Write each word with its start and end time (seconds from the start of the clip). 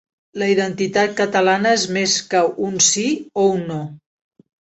La 0.41 0.45
identitat 0.51 1.11
catalana 1.19 1.73
és 1.81 1.83
més 1.99 2.15
que 2.33 2.41
un 2.69 2.81
sí 2.87 3.05
o 3.45 3.47
un 3.59 3.63
no. 3.73 3.79